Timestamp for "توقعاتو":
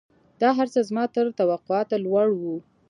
1.39-1.95